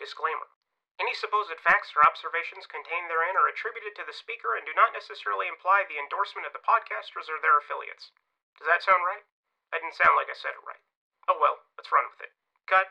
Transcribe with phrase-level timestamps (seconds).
[0.00, 0.48] Disclaimer.
[0.96, 4.96] Any supposed facts or observations contained therein are attributed to the speaker and do not
[4.96, 8.08] necessarily imply the endorsement of the podcasters or their affiliates.
[8.56, 9.28] Does that sound right?
[9.72, 10.80] That didn't sound like I said it right.
[11.28, 12.32] Oh well, let's run with it.
[12.64, 12.88] Cut.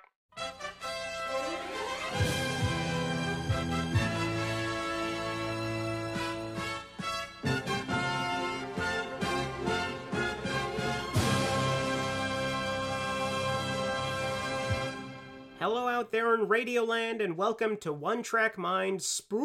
[15.60, 19.36] Hello out there in Radioland, and welcome to One Track Mind Spooky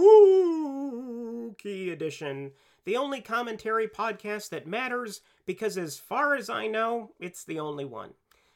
[1.90, 2.52] Edition,
[2.84, 7.84] the only commentary podcast that matters because, as far as I know, it's the only
[7.84, 8.10] one.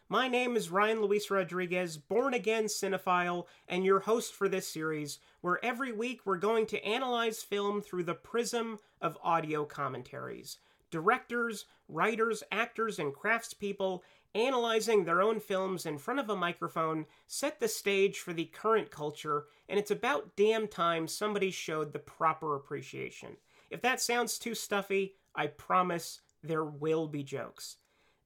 [0.08, 5.18] My name is Ryan Luis Rodriguez, born again cinephile, and your host for this series,
[5.40, 10.58] where every week we're going to analyze film through the prism of audio commentaries.
[10.92, 14.00] Directors, writers, actors, and craftspeople
[14.34, 18.90] analyzing their own films in front of a microphone set the stage for the current
[18.90, 23.36] culture, and it's about damn time somebody showed the proper appreciation.
[23.70, 27.76] If that sounds too stuffy, I promise there will be jokes.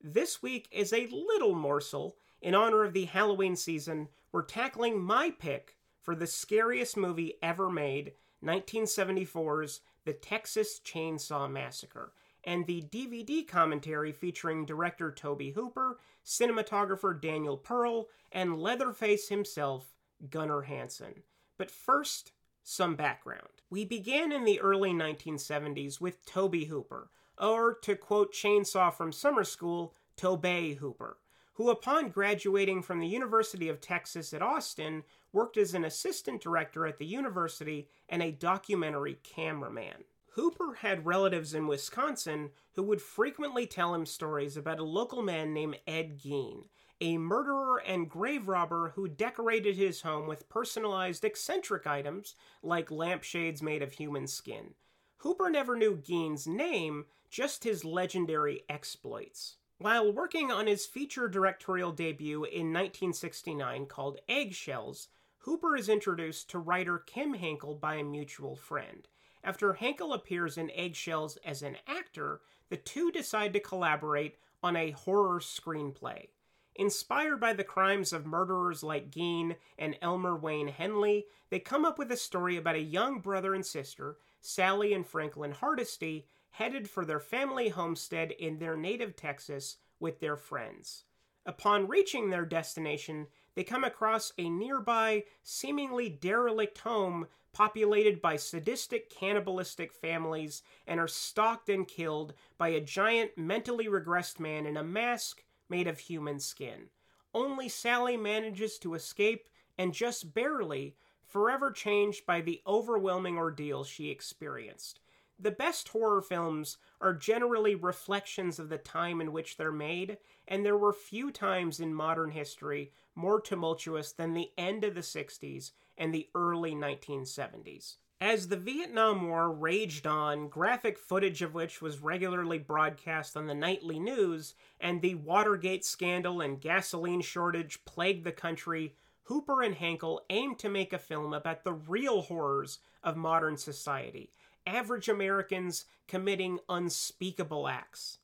[0.03, 2.17] This week is a little morsel.
[2.41, 7.71] In honor of the Halloween season, we're tackling my pick for the scariest movie ever
[7.71, 8.13] made
[8.45, 12.13] 1974's The Texas Chainsaw Massacre
[12.45, 19.95] and the DVD commentary featuring director Tobe Hooper, cinematographer Daniel Pearl, and Leatherface himself,
[20.31, 21.23] Gunnar Hansen.
[21.59, 23.49] But first, some background.
[23.71, 29.45] We began in the early 1970s with Tobe Hooper, or to quote Chainsaw from summer
[29.45, 31.19] school, Tobey Hooper,
[31.55, 36.87] who upon graduating from the University of Texas at Austin worked as an assistant director
[36.87, 40.05] at the university and a documentary cameraman.
[40.35, 45.53] Hooper had relatives in Wisconsin who would frequently tell him stories about a local man
[45.53, 46.69] named Ed Gein,
[47.03, 53.61] a murderer and grave robber who decorated his home with personalized eccentric items like lampshades
[53.61, 54.73] made of human skin.
[55.19, 59.57] Hooper never knew Gein's name, just his legendary exploits.
[59.77, 65.09] While working on his feature directorial debut in 1969 called Eggshells,
[65.41, 69.09] Hooper is introduced to writer Kim Henkel by a mutual friend.
[69.45, 74.93] After Henkel appears in Eggshells as an actor, the two decide to collaborate on a
[74.93, 76.29] horror screenplay.
[76.75, 81.99] Inspired by the crimes of murderers like Gein and Elmer Wayne Henley, they come up
[81.99, 87.05] with a story about a young brother and sister, Sally and Franklin Hardesty, headed for
[87.05, 91.05] their family homestead in their native Texas with their friends.
[91.45, 99.11] Upon reaching their destination, they come across a nearby, seemingly derelict home populated by sadistic
[99.11, 104.85] cannibalistic families and are stalked and killed by a giant mentally regressed man in a
[104.85, 106.89] mask made of human skin.
[107.35, 109.49] Only Sally manages to escape
[109.79, 115.01] and just barely, forever changed by the overwhelming ordeal she experienced.
[115.39, 120.65] The best horror films are generally reflections of the time in which they're made, and
[120.65, 125.73] there were few times in modern history more tumultuous than the end of the 60s
[125.97, 127.97] and the early 1970s.
[128.21, 133.55] As the Vietnam War raged on, graphic footage of which was regularly broadcast on the
[133.55, 138.95] nightly news, and the Watergate scandal and gasoline shortage plagued the country,
[139.25, 144.31] Hooper and Henkel aimed to make a film about the real horrors of modern society
[144.67, 148.19] average Americans committing unspeakable acts.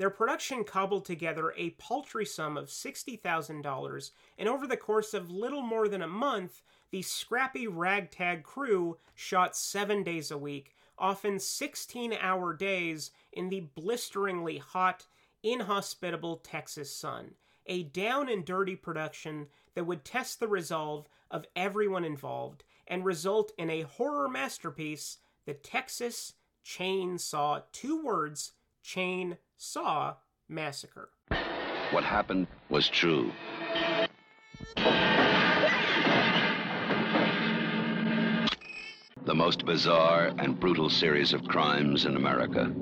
[0.00, 5.60] Their production cobbled together a paltry sum of $60,000, and over the course of little
[5.60, 12.14] more than a month, the scrappy ragtag crew shot seven days a week, often 16
[12.14, 15.06] hour days, in the blisteringly hot,
[15.42, 17.34] inhospitable Texas sun.
[17.66, 23.52] A down and dirty production that would test the resolve of everyone involved and result
[23.58, 26.32] in a horror masterpiece the Texas
[26.64, 28.52] Chainsaw, two words,
[28.82, 30.14] Chain Saw
[30.48, 31.10] Massacre.
[31.90, 33.30] What happened was true.
[39.26, 42.72] The most bizarre and brutal series of crimes in America.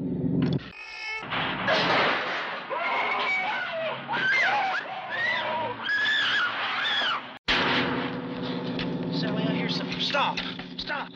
[9.19, 9.99] Sally, I hear something.
[9.99, 10.39] Stop!
[10.77, 11.09] Stop!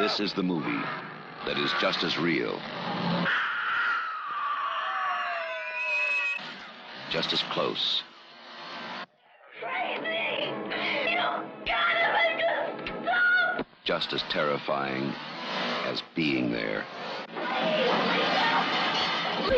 [0.00, 0.82] This is the movie
[1.46, 2.60] that is just as real,
[7.10, 8.02] just as close,
[9.60, 10.50] Crazy!
[11.10, 11.84] You gotta stop!
[13.84, 15.12] just as terrifying
[15.84, 16.84] as being there.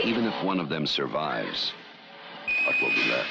[0.05, 1.73] Even if one of them survives,
[2.67, 3.31] what will be left?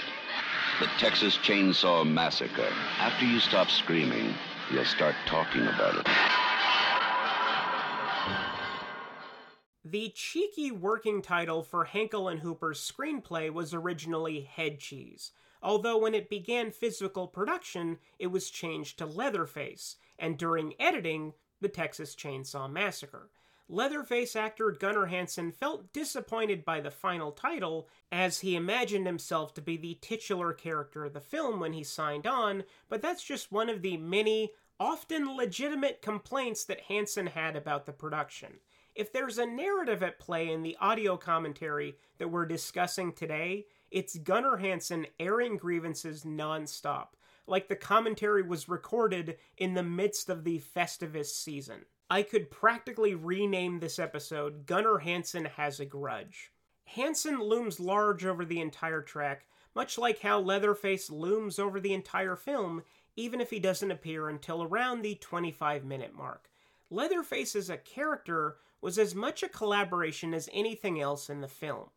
[0.79, 2.71] The Texas Chainsaw Massacre.
[2.99, 4.33] After you stop screaming,
[4.71, 6.44] you'll start talking about it.
[9.87, 15.31] The cheeky working title for Henkel and Hooper's screenplay was originally Head Cheese,
[15.61, 21.69] although when it began physical production, it was changed to Leatherface, and during editing, The
[21.69, 23.29] Texas Chainsaw Massacre.
[23.67, 29.61] Leatherface actor Gunnar Hansen felt disappointed by the final title, as he imagined himself to
[29.61, 33.69] be the titular character of the film when he signed on, but that's just one
[33.69, 38.59] of the many, often legitimate complaints that Hansen had about the production.
[38.93, 44.17] If there's a narrative at play in the audio commentary that we're discussing today, it's
[44.17, 47.09] Gunnar Hansen airing grievances nonstop,
[47.47, 51.85] like the commentary was recorded in the midst of the Festivus season.
[52.09, 56.51] I could practically rename this episode Gunnar Hansen Has a Grudge.
[56.85, 59.45] Hansen looms large over the entire track,
[59.75, 62.83] much like how Leatherface looms over the entire film,
[63.15, 66.49] even if he doesn't appear until around the 25 minute mark.
[66.89, 71.89] Leatherface as a character was as much a collaboration as anything else in the film.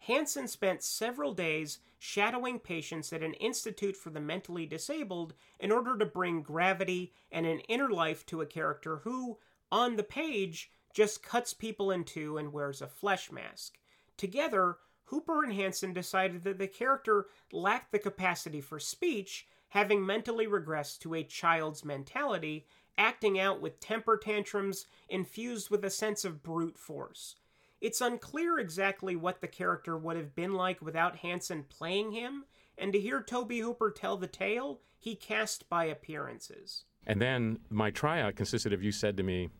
[0.00, 5.96] Hansen spent several days shadowing patients at an institute for the mentally disabled in order
[5.96, 9.38] to bring gravity and an inner life to a character who,
[9.72, 13.78] on the page, just cuts people in two and wears a flesh mask.
[14.18, 20.46] Together, Hooper and Hansen decided that the character lacked the capacity for speech, having mentally
[20.46, 22.64] regressed to a child's mentality,
[22.96, 27.34] acting out with temper tantrums infused with a sense of brute force.
[27.80, 32.44] It's unclear exactly what the character would have been like without Hansen playing him,
[32.78, 36.84] and to hear Tobe Hooper tell the tale, he cast by appearances.
[37.04, 39.50] And then my tryout consisted of you said to me,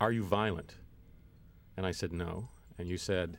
[0.00, 0.76] Are you violent?
[1.76, 2.48] And I said, No.
[2.78, 3.36] And you said,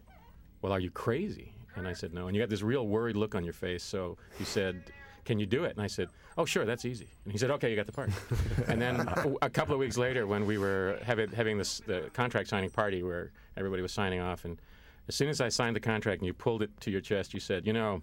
[0.61, 1.55] Well, are you crazy?
[1.75, 2.27] And I said, No.
[2.27, 3.83] And you got this real worried look on your face.
[3.83, 4.93] So you said,
[5.29, 5.73] Can you do it?
[5.75, 6.09] And I said,
[6.39, 7.07] Oh, sure, that's easy.
[7.23, 8.09] And he said, Okay, you got the part.
[8.67, 9.07] and then
[9.43, 13.03] a couple of weeks later, when we were having, having this, the contract signing party
[13.03, 14.59] where everybody was signing off, and
[15.07, 17.39] as soon as I signed the contract and you pulled it to your chest, you
[17.39, 18.01] said, You know,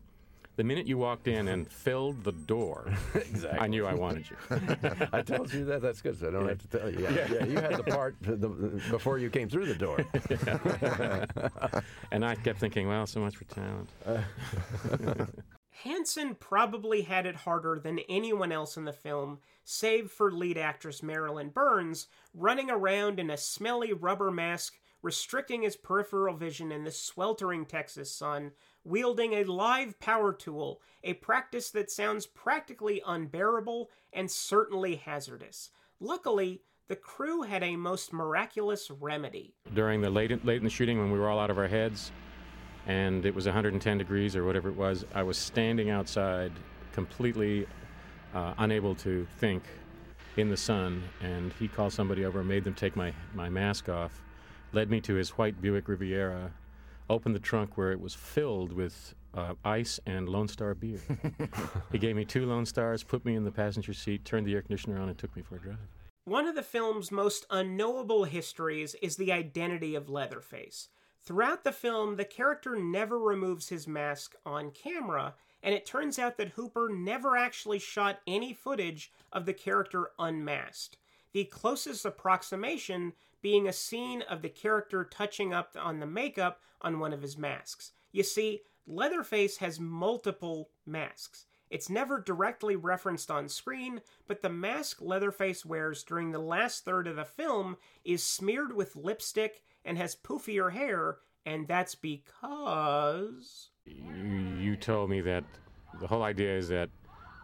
[0.54, 3.58] the minute you walked in and filled the door, exactly.
[3.58, 4.36] I knew I wanted you.
[5.12, 5.82] I told you that.
[5.82, 6.16] That's good.
[6.20, 7.00] So I don't have to tell you.
[7.00, 7.44] Yeah, yeah.
[7.44, 8.36] you had the part the,
[8.88, 9.98] before you came through the door.
[12.12, 13.88] and I kept thinking, well, so much for talent.
[15.86, 21.00] Hansen probably had it harder than anyone else in the film, save for lead actress
[21.00, 26.90] Marilyn Burns, running around in a smelly rubber mask, restricting his peripheral vision in the
[26.90, 28.50] sweltering Texas sun,
[28.82, 35.70] wielding a live power tool, a practice that sounds practically unbearable and certainly hazardous.
[36.00, 39.54] Luckily, the crew had a most miraculous remedy.
[39.72, 42.10] During the late, late in the shooting, when we were all out of our heads,
[42.86, 46.52] and it was 110 degrees or whatever it was, I was standing outside,
[46.92, 47.66] completely
[48.34, 49.64] uh, unable to think,
[50.36, 51.02] in the sun.
[51.22, 54.22] And he called somebody over, made them take my, my mask off,
[54.72, 56.52] led me to his white Buick Riviera,
[57.08, 61.00] opened the trunk where it was filled with uh, ice and Lone Star beer.
[61.92, 64.62] he gave me two Lone Stars, put me in the passenger seat, turned the air
[64.62, 65.78] conditioner on, and took me for a drive.
[66.24, 70.88] One of the film's most unknowable histories is the identity of Leatherface.
[71.26, 76.36] Throughout the film, the character never removes his mask on camera, and it turns out
[76.36, 80.98] that Hooper never actually shot any footage of the character unmasked.
[81.32, 87.00] The closest approximation being a scene of the character touching up on the makeup on
[87.00, 87.90] one of his masks.
[88.12, 91.46] You see, Leatherface has multiple masks.
[91.70, 97.08] It's never directly referenced on screen, but the mask Leatherface wears during the last third
[97.08, 103.70] of the film is smeared with lipstick and has poofier hair, and that's because.
[103.86, 105.44] You, you told me that
[106.00, 106.90] the whole idea is that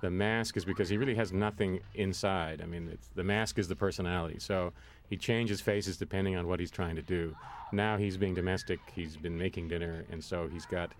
[0.02, 2.60] the mask is because he really has nothing inside.
[2.60, 4.40] I mean, the mask is the personality.
[4.40, 4.72] So
[5.08, 7.34] he changes faces depending on what he's trying to do.
[7.72, 8.80] Now he's being domestic.
[8.94, 10.92] He's been making dinner, and so he's got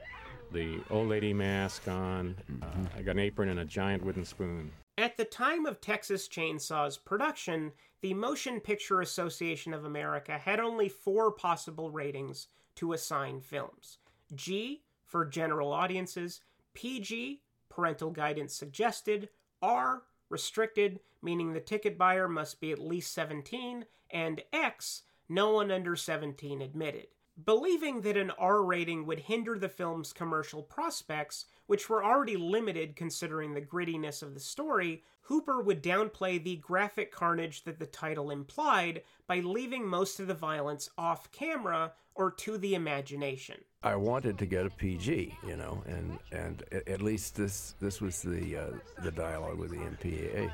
[0.52, 2.36] the old lady mask on.
[2.62, 4.70] Uh, I got an apron and a giant wooden spoon.
[5.02, 10.88] At the time of Texas Chainsaw's production, the Motion Picture Association of America had only
[10.88, 13.98] four possible ratings to assign films
[14.32, 16.40] G for general audiences,
[16.74, 19.28] PG, parental guidance suggested,
[19.60, 25.72] R, restricted, meaning the ticket buyer must be at least 17, and X, no one
[25.72, 27.08] under 17 admitted.
[27.44, 32.94] Believing that an R rating would hinder the film's commercial prospects, which were already limited
[32.94, 38.30] considering the grittiness of the story, Hooper would downplay the graphic carnage that the title
[38.30, 43.58] implied by leaving most of the violence off camera or to the imagination.
[43.82, 48.20] I wanted to get a PG, you know, and and at least this this was
[48.20, 50.52] the uh, the dialogue with the MPAA.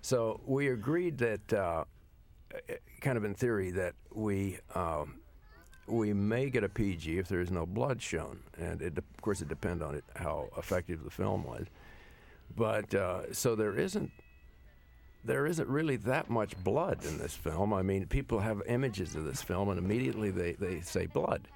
[0.00, 1.84] So we agreed that, uh,
[3.00, 4.58] kind of in theory, that we.
[4.74, 5.20] Um,
[5.86, 9.40] we may get a PG if there is no blood shown, and it, of course
[9.40, 11.66] it depends on it, how effective the film was.
[12.56, 14.10] But uh, so there isn't
[15.26, 17.72] there isn't really that much blood in this film.
[17.72, 21.48] I mean, people have images of this film, and immediately they, they say blood.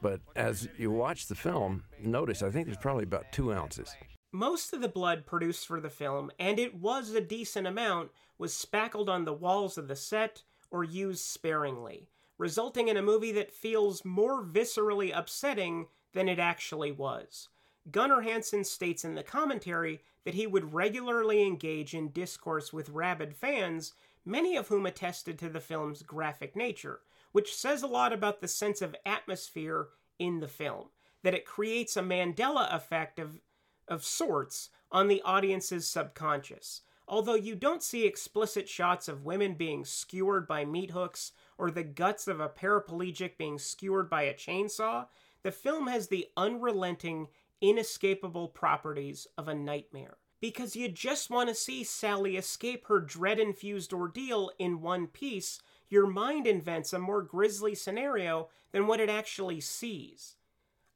[0.00, 3.94] But as you watch the film, notice I think there's probably about two ounces.
[4.32, 8.52] Most of the blood produced for the film, and it was a decent amount, was
[8.52, 12.08] spackled on the walls of the set or used sparingly,
[12.42, 17.48] resulting in a movie that feels more viscerally upsetting than it actually was.
[17.88, 23.36] Gunnar Hansen states in the commentary that he would regularly engage in discourse with rabid
[23.36, 23.92] fans,
[24.24, 26.98] many of whom attested to the film's graphic nature,
[27.30, 30.88] which says a lot about the sense of atmosphere in the film,
[31.22, 33.40] that it creates a Mandela effect of,
[33.86, 36.80] of sorts on the audience's subconscious.
[37.06, 41.82] Although you don't see explicit shots of women being skewered by meat hooks or the
[41.82, 45.06] guts of a paraplegic being skewered by a chainsaw,
[45.42, 47.28] the film has the unrelenting
[47.60, 50.16] inescapable properties of a nightmare.
[50.40, 55.60] Because you just want to see Sally escape her dread infused ordeal in one piece,
[55.88, 60.36] your mind invents a more grisly scenario than what it actually sees.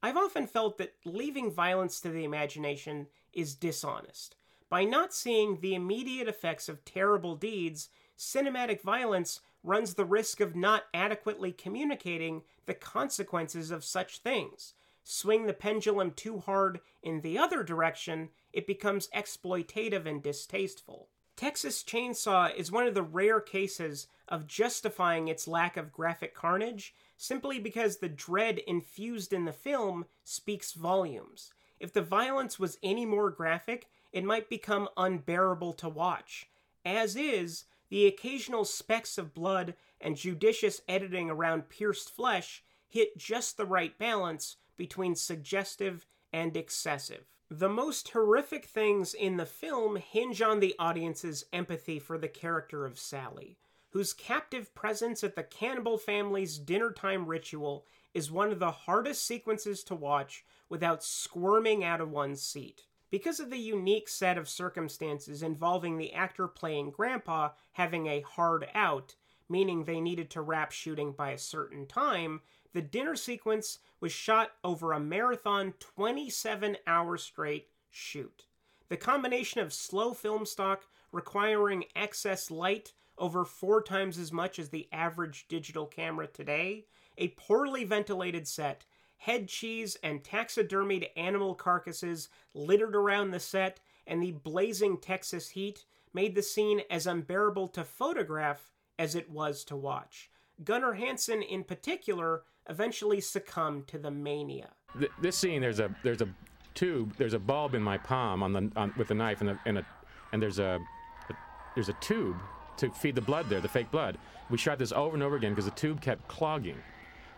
[0.02, 4.36] I've often felt that leaving violence to the imagination is dishonest.
[4.68, 10.54] By not seeing the immediate effects of terrible deeds, cinematic violence runs the risk of
[10.54, 17.38] not adequately communicating the consequences of such things, swing the pendulum too hard in the
[17.38, 21.08] other direction, it becomes exploitative and distasteful.
[21.36, 26.94] Texas Chainsaw is one of the rare cases of justifying its lack of graphic carnage
[27.16, 31.52] simply because the dread infused in the film speaks volumes.
[31.78, 36.48] If the violence was any more graphic, it might become unbearable to watch.
[36.84, 43.56] As is, the occasional specks of blood and judicious editing around pierced flesh hit just
[43.56, 47.24] the right balance between suggestive and excessive.
[47.50, 52.84] The most horrific things in the film hinge on the audience's empathy for the character
[52.84, 53.56] of Sally,
[53.90, 59.24] whose captive presence at the cannibal family's dinner time ritual is one of the hardest
[59.24, 62.86] sequences to watch without squirming out of one's seat.
[63.10, 68.66] Because of the unique set of circumstances involving the actor playing Grandpa having a hard
[68.74, 69.14] out,
[69.48, 72.40] meaning they needed to wrap shooting by a certain time,
[72.72, 78.46] the dinner sequence was shot over a marathon 27 hour straight shoot.
[78.88, 84.68] The combination of slow film stock requiring excess light over four times as much as
[84.68, 86.86] the average digital camera today,
[87.16, 88.84] a poorly ventilated set,
[89.18, 95.84] head cheese and taxidermied animal carcasses littered around the set, and the blazing Texas heat
[96.12, 100.30] made the scene as unbearable to photograph as it was to watch.
[100.64, 104.70] Gunnar Hansen, in particular, eventually succumbed to the mania.
[104.98, 106.28] Th- this scene, there's a there's a
[106.74, 109.78] tube, there's a bulb in my palm on the on, with a knife, and, and,
[109.78, 109.86] a,
[110.32, 110.80] and there's a,
[111.28, 111.34] a
[111.74, 112.36] there's a tube
[112.78, 114.18] to feed the blood there, the fake blood.
[114.50, 116.76] We shot this over and over again because the tube kept clogging.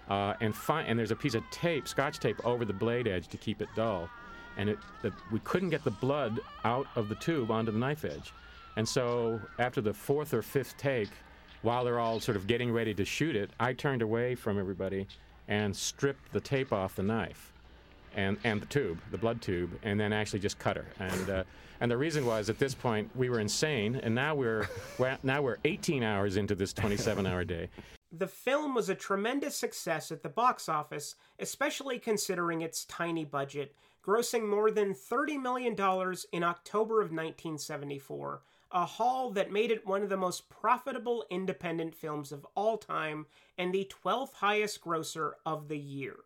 [0.08, 3.28] Uh, and, fi- and there's a piece of tape, scotch tape, over the blade edge
[3.28, 4.08] to keep it dull.
[4.56, 8.04] And it, the, we couldn't get the blood out of the tube onto the knife
[8.04, 8.32] edge.
[8.76, 11.10] And so after the fourth or fifth take,
[11.62, 15.06] while they're all sort of getting ready to shoot it, I turned away from everybody
[15.48, 17.52] and stripped the tape off the knife
[18.14, 20.86] and, and the tube, the blood tube, and then actually just cut her.
[20.98, 21.44] And, uh,
[21.80, 24.68] and the reason was at this point we were insane, and now we're,
[25.22, 27.68] now we're 18 hours into this 27 hour day.
[28.10, 33.74] The film was a tremendous success at the box office, especially considering its tiny budget,
[34.02, 35.74] grossing more than $30 million
[36.32, 41.94] in October of 1974, a haul that made it one of the most profitable independent
[41.94, 43.26] films of all time
[43.58, 46.16] and the 12th highest grosser of the year.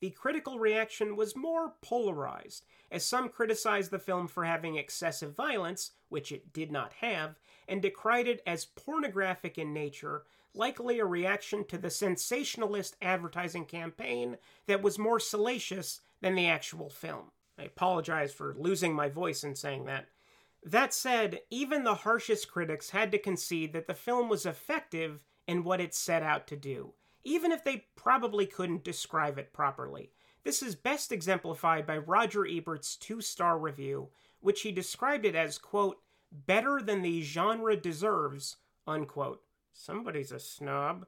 [0.00, 5.92] The critical reaction was more polarized, as some criticized the film for having excessive violence,
[6.10, 10.24] which it did not have, and decried it as pornographic in nature,
[10.54, 16.88] likely a reaction to the sensationalist advertising campaign that was more salacious than the actual
[16.88, 17.30] film.
[17.58, 20.06] I apologize for losing my voice in saying that.
[20.64, 25.62] That said, even the harshest critics had to concede that the film was effective in
[25.62, 30.10] what it set out to do, even if they probably couldn't describe it properly.
[30.42, 34.08] This is best exemplified by Roger Ebert's two star review,
[34.40, 35.98] which he described it as, quote,
[36.32, 38.56] better than the genre deserves,
[38.86, 39.42] unquote.
[39.76, 41.04] Somebody's a snob.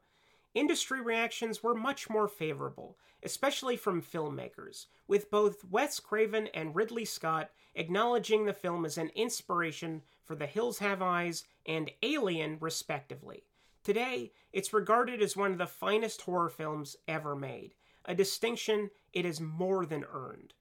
[0.52, 7.04] industry reactions were much more favorable, especially from filmmakers, with both Wes Craven and Ridley
[7.04, 13.44] Scott acknowledging the film as an inspiration for The Hills Have Eyes and Alien, respectively.
[13.84, 19.24] Today, it's regarded as one of the finest horror films ever made, a distinction it
[19.24, 20.54] has more than earned.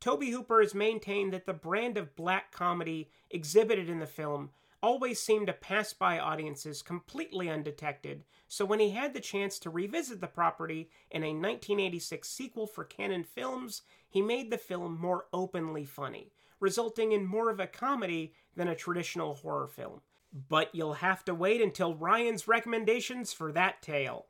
[0.00, 4.50] Tobe Hooper has maintained that the brand of black comedy exhibited in the film
[4.82, 9.70] always seemed to pass by audiences completely undetected, so when he had the chance to
[9.70, 15.26] revisit the property in a 1986 sequel for Cannon Films, he made the film more
[15.32, 20.00] openly funny, resulting in more of a comedy than a traditional horror film.
[20.48, 24.26] But you'll have to wait until Ryan's recommendations for that tale.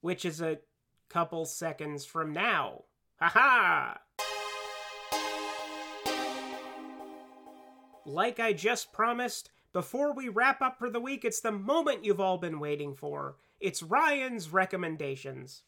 [0.00, 0.58] Which is a
[1.08, 2.84] couple seconds from now.
[3.20, 3.98] Ha ha!
[8.08, 12.20] Like I just promised, before we wrap up for the week, it's the moment you've
[12.20, 13.34] all been waiting for.
[13.58, 15.64] It's Ryan's recommendations.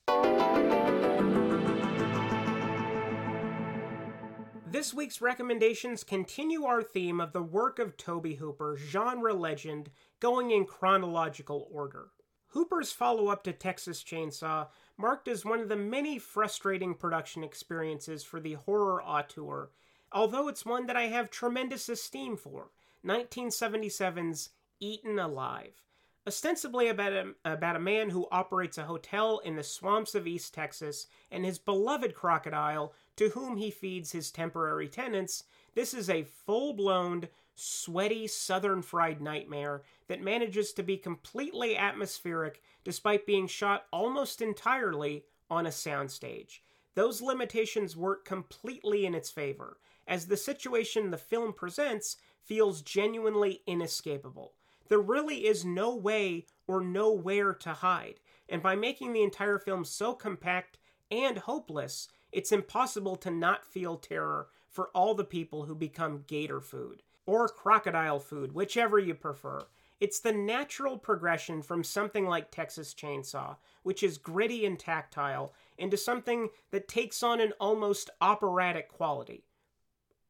[4.70, 9.90] This week's recommendations continue our theme of the work of Tobe Hooper, genre legend,
[10.20, 12.10] going in chronological order.
[12.52, 18.22] Hooper's follow up to Texas Chainsaw marked as one of the many frustrating production experiences
[18.22, 19.70] for the horror auteur,
[20.12, 22.70] although it's one that I have tremendous esteem for
[23.04, 24.50] 1977's
[24.80, 25.82] Eaten Alive.
[26.26, 30.52] Ostensibly about a, about a man who operates a hotel in the swamps of East
[30.52, 36.24] Texas and his beloved crocodile, to whom he feeds his temporary tenants, this is a
[36.24, 43.86] full blown, sweaty southern fried nightmare that manages to be completely atmospheric despite being shot
[43.92, 46.60] almost entirely on a soundstage.
[46.94, 53.60] Those limitations work completely in its favor, as the situation the film presents feels genuinely
[53.66, 54.54] inescapable.
[54.88, 59.84] There really is no way or nowhere to hide, and by making the entire film
[59.84, 60.78] so compact
[61.10, 66.60] and hopeless, it's impossible to not feel terror for all the people who become gator
[66.60, 69.60] food, or crocodile food, whichever you prefer.
[70.00, 75.96] It's the natural progression from something like Texas Chainsaw, which is gritty and tactile, into
[75.96, 79.44] something that takes on an almost operatic quality.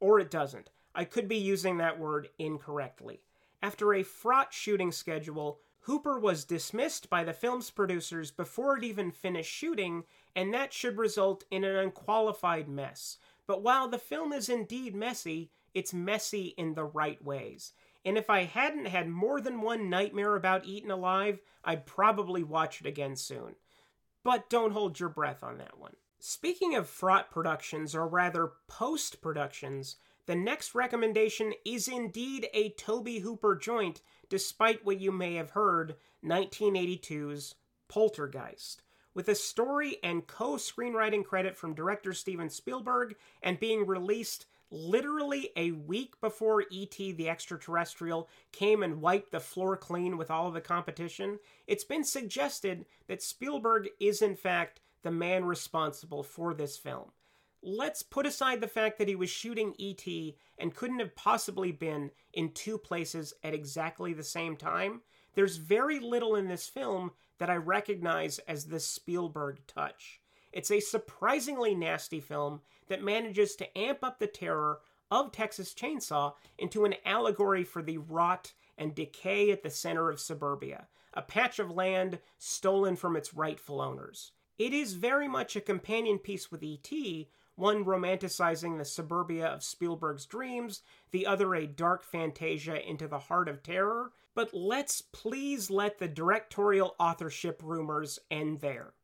[0.00, 0.70] Or it doesn't.
[0.94, 3.20] I could be using that word incorrectly.
[3.62, 9.10] After a fraught shooting schedule, Hooper was dismissed by the film's producers before it even
[9.10, 10.04] finished shooting,
[10.36, 13.18] and that should result in an unqualified mess.
[13.46, 17.72] But while the film is indeed messy, it's messy in the right ways.
[18.04, 22.80] And if I hadn't had more than one nightmare about Eaten Alive, I'd probably watch
[22.80, 23.54] it again soon.
[24.22, 25.96] But don't hold your breath on that one.
[26.20, 33.20] Speaking of fraught productions, or rather post productions, the next recommendation is indeed a Tobe
[33.22, 37.54] Hooper joint, despite what you may have heard 1982's
[37.88, 38.82] Poltergeist.
[39.14, 45.50] With a story and co screenwriting credit from director Steven Spielberg and being released literally
[45.56, 47.12] a week before E.T.
[47.12, 52.04] the Extraterrestrial came and wiped the floor clean with all of the competition, it's been
[52.04, 57.12] suggested that Spielberg is in fact the man responsible for this film.
[57.62, 60.36] Let's put aside the fact that he was shooting E.T.
[60.58, 65.00] and couldn't have possibly been in two places at exactly the same time.
[65.34, 70.20] There's very little in this film that I recognize as the Spielberg touch.
[70.52, 74.80] It's a surprisingly nasty film that manages to amp up the terror
[75.10, 80.20] of Texas Chainsaw into an allegory for the rot and decay at the center of
[80.20, 84.32] suburbia, a patch of land stolen from its rightful owners.
[84.58, 90.26] It is very much a companion piece with E.T., one romanticizing the suburbia of Spielberg's
[90.26, 94.12] dreams, the other a dark fantasia into the heart of terror.
[94.34, 98.94] But let's please let the directorial authorship rumors end there.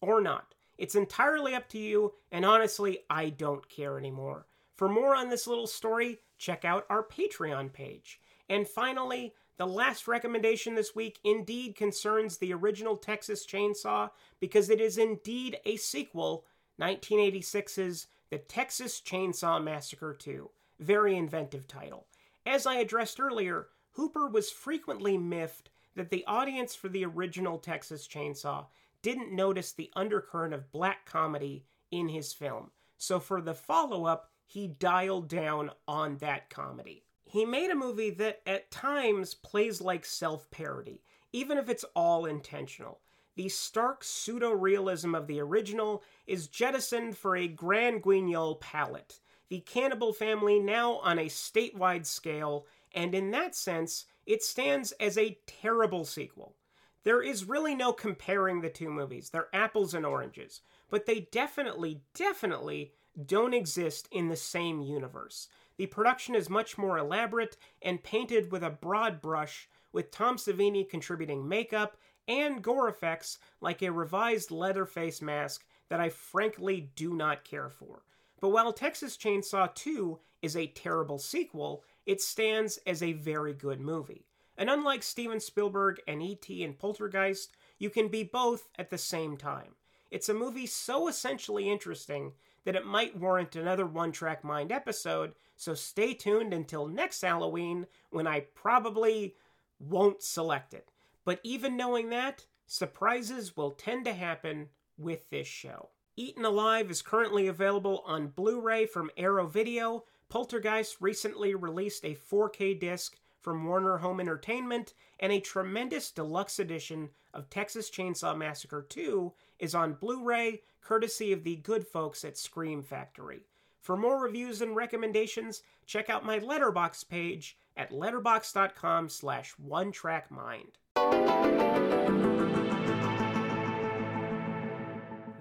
[0.00, 0.54] Or not.
[0.78, 4.46] It's entirely up to you, and honestly, I don't care anymore.
[4.74, 8.20] For more on this little story, check out our Patreon page.
[8.48, 14.80] And finally, the last recommendation this week indeed concerns the original Texas Chainsaw because it
[14.80, 16.44] is indeed a sequel
[16.80, 20.50] 1986's The Texas Chainsaw Massacre 2.
[20.80, 22.08] Very inventive title.
[22.44, 28.08] As I addressed earlier, Hooper was frequently miffed that the audience for the original Texas
[28.08, 28.66] Chainsaw
[29.00, 32.72] didn't notice the undercurrent of black comedy in his film.
[32.98, 37.04] So for the follow up, he dialed down on that comedy.
[37.32, 42.26] He made a movie that at times plays like self parody, even if it's all
[42.26, 43.00] intentional
[43.34, 49.60] the stark pseudo realism of the original is jettisoned for a Grand Guignol palette, the
[49.60, 55.38] cannibal family now on a statewide scale, and in that sense, it stands as a
[55.46, 56.56] terrible sequel.
[57.04, 59.30] There is really no comparing the two movies.
[59.30, 62.92] They're apples and oranges, but they definitely, definitely
[63.26, 65.48] don't exist in the same universe.
[65.82, 70.88] The production is much more elaborate and painted with a broad brush, with Tom Savini
[70.88, 71.96] contributing makeup
[72.28, 78.04] and gore effects like a revised Leatherface mask that I frankly do not care for.
[78.40, 83.80] But while Texas Chainsaw 2 is a terrible sequel, it stands as a very good
[83.80, 84.28] movie.
[84.56, 86.62] And unlike Steven Spielberg and E.T.
[86.62, 89.74] and Poltergeist, you can be both at the same time.
[90.12, 92.34] It's a movie so essentially interesting
[92.64, 97.86] that it might warrant another One Track Mind episode, so stay tuned until next Halloween
[98.10, 99.34] when I probably
[99.78, 100.88] won't select it.
[101.24, 105.90] But even knowing that, surprises will tend to happen with this show.
[106.16, 110.04] Eaten Alive is currently available on Blu ray from Arrow Video.
[110.28, 117.10] Poltergeist recently released a 4K disc from Warner Home Entertainment, and a tremendous deluxe edition
[117.34, 122.38] of Texas Chainsaw Massacre 2 is on Blu ray, courtesy of the good folks at
[122.38, 123.46] Scream Factory.
[123.80, 130.30] For more reviews and recommendations, check out my Letterbox page at letterbox.com slash one track
[130.30, 130.78] mind.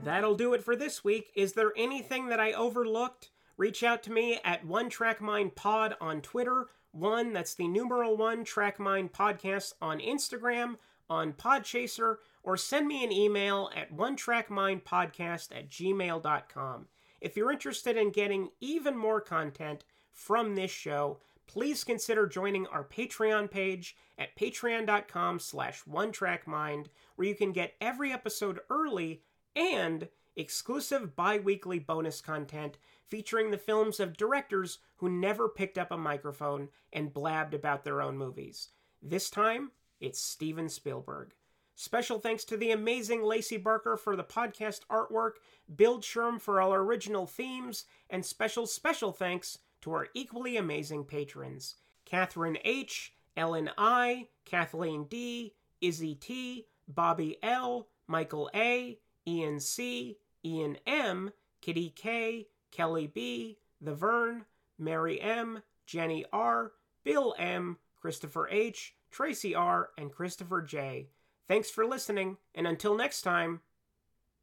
[0.04, 1.32] That'll do it for this week.
[1.36, 3.30] Is there anything that I overlooked?
[3.58, 6.68] Reach out to me at One Track Mind Pod on Twitter.
[6.92, 10.76] One, that's the numeral one Track Mind Podcast on Instagram,
[11.10, 16.88] on Podchaser, or send me an email at one track mind podcast at gmail.com.
[17.20, 22.84] If you're interested in getting even more content from this show, please consider joining our
[22.84, 29.22] Patreon page at patreon.com slash one track mind, where you can get every episode early
[29.56, 32.78] and exclusive bi weekly bonus content
[33.12, 38.02] featuring the films of directors who never picked up a microphone and blabbed about their
[38.02, 38.70] own movies.
[39.04, 41.34] This time, it's Steven Spielberg.
[41.76, 45.34] Special thanks to the amazing Lacie Barker for the podcast artwork,
[45.76, 52.60] Bildschirm for our original themes, and special, special thanks to our equally amazing patrons Catherine
[52.64, 61.32] H., Ellen I., Kathleen D., Izzy T., Bobby L., Michael A., Ian C., Ian M.,
[61.62, 64.46] Kitty K., Kelly B., The Vern,
[64.80, 66.72] Mary M., Jenny R.,
[67.04, 71.10] Bill M., Christopher H., Tracy R., and Christopher J.
[71.48, 73.60] Thanks for listening, and until next time,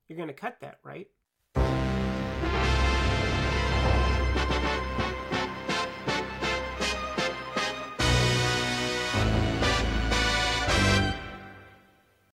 [0.09, 1.09] you're going to cut that, right?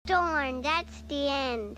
[0.05, 1.71] Darn, that's the end.